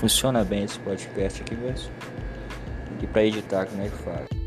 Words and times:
funciona 0.00 0.42
bem 0.42 0.64
esse 0.64 0.78
podcast 0.78 1.42
aqui 1.42 1.54
mesmo. 1.54 1.92
E 3.02 3.06
para 3.06 3.22
editar, 3.22 3.66
como 3.66 3.82
é 3.82 3.88
que 3.88 3.96
faz? 3.98 4.39